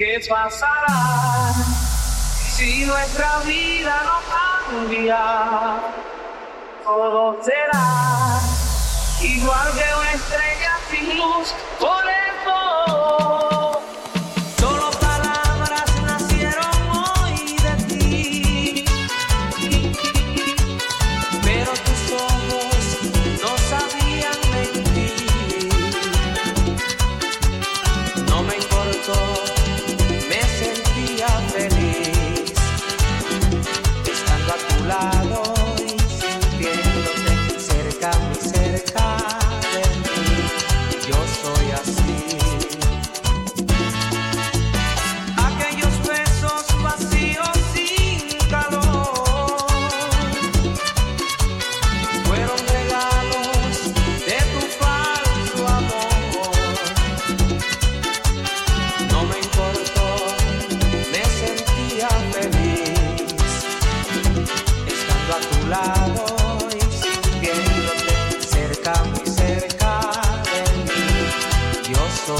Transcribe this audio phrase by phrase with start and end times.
[0.00, 1.52] ¿Qué pasará
[2.56, 5.78] si nuestra vida no cambia?
[6.82, 8.40] Todo será
[9.20, 11.54] igual que una estrella sin luz.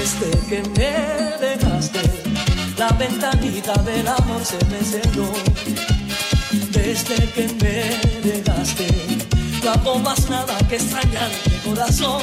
[0.00, 2.00] desde que me dejaste,
[2.78, 5.30] la ventanita del amor se me cerró.
[6.70, 8.86] Desde que me dejaste,
[9.62, 12.22] no hago más nada que extrañar mi corazón.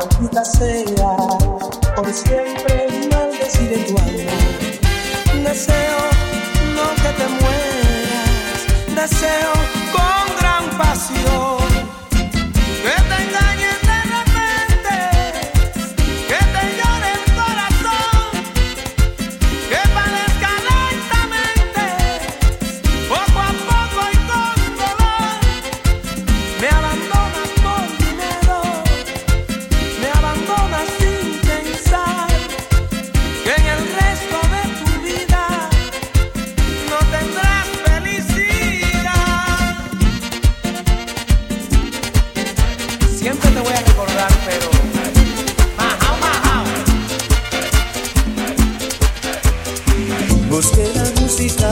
[0.00, 1.16] maldita sea,
[1.94, 5.48] por siempre maldeciré tu alma.
[5.48, 6.00] Deseo
[6.74, 8.60] no que te mueras,
[8.94, 9.52] deseo
[9.92, 11.59] con gran pasión.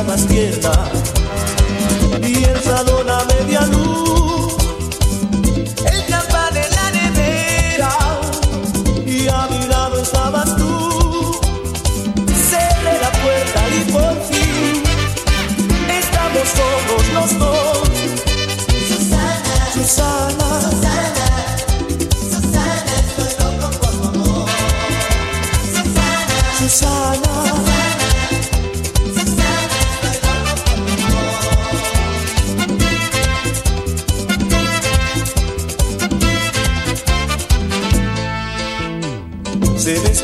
[0.09, 0.73] más quieta
[2.23, 4.08] y el salón a media luz.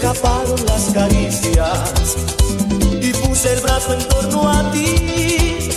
[0.04, 2.16] Escaparon las caricias
[3.00, 5.70] y puse el brazo en torno a ti.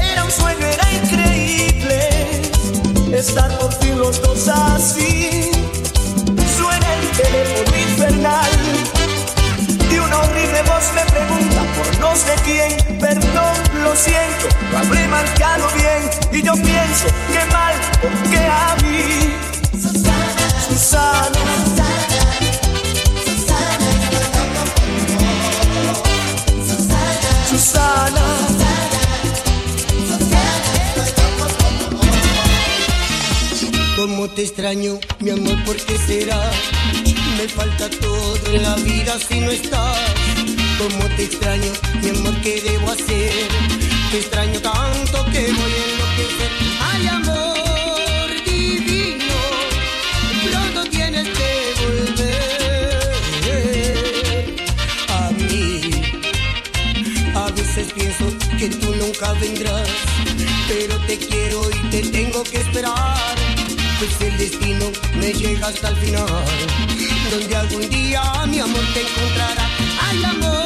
[0.00, 2.40] Era un sueño, era increíble
[3.12, 5.50] estar por fin los dos así.
[6.56, 8.50] Suena el teléfono infernal
[9.90, 13.00] y una horrible voz me pregunta por no sé quién.
[13.00, 19.34] Perdón, lo siento, lo habré marcado bien y yo pienso que mal, porque a mí.
[19.82, 21.73] Susana, Susana.
[34.16, 36.40] Cómo te extraño, mi amor, ¿por qué será?
[37.36, 39.98] Me falta todo en la vida si no estás.
[40.78, 43.48] Cómo te extraño, mi amor, ¿qué debo hacer?
[44.12, 46.50] Te extraño tanto que voy a enloquecer.
[46.92, 49.34] Ay, amor divino,
[50.48, 52.94] pronto tienes que volver
[55.08, 55.90] a mí.
[57.34, 58.26] A veces pienso
[58.58, 59.88] que tú nunca vendrás,
[60.68, 63.33] pero te quiero y te tengo que esperar.
[64.04, 66.26] Pues el destino me llega hasta el final,
[67.30, 69.66] donde algún día mi amor te encontrará.
[69.98, 70.63] Ay, amor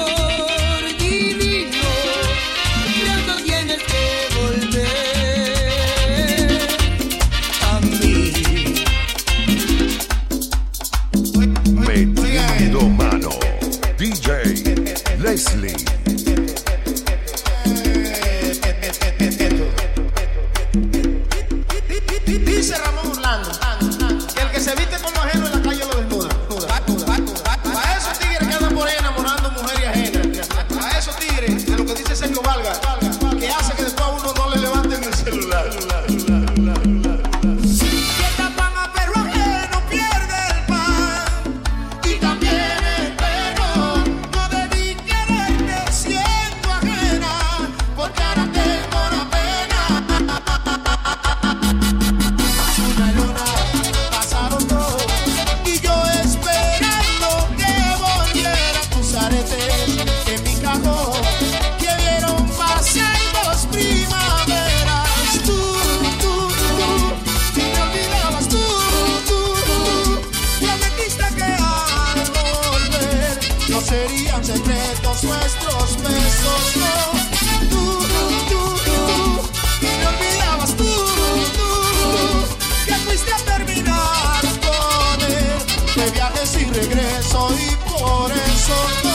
[86.73, 89.08] regreso y por eso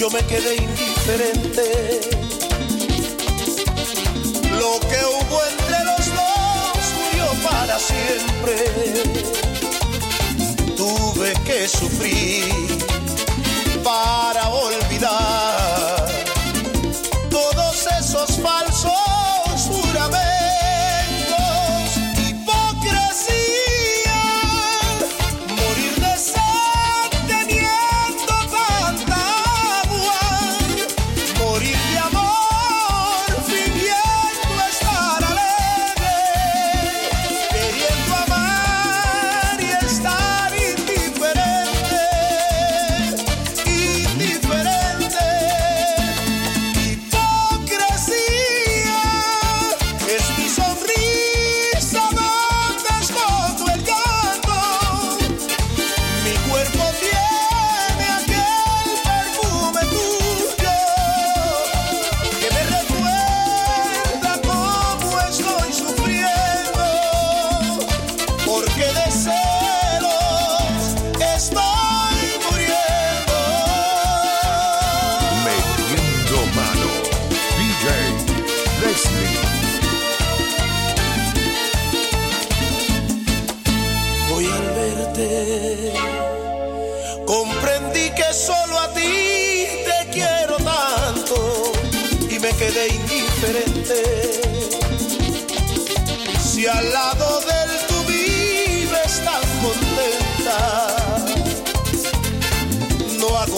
[0.00, 2.00] yo me quedé indiferente.
[4.58, 8.54] Lo que hubo entre los dos murió para siempre.
[10.74, 12.48] Tuve que sufrir
[13.84, 15.49] para olvidar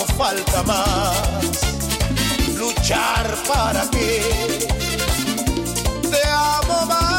[0.07, 1.17] falta más.
[2.57, 4.59] Luchar para que
[6.11, 7.12] te amo más.